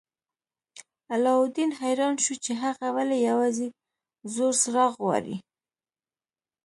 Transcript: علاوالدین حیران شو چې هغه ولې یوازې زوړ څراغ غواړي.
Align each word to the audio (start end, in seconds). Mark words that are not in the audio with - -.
علاوالدین 1.13 1.71
حیران 1.81 2.15
شو 2.23 2.33
چې 2.45 2.51
هغه 2.63 2.87
ولې 2.95 3.17
یوازې 3.29 3.67
زوړ 4.33 4.51
څراغ 4.61 4.93
غواړي. 5.01 5.35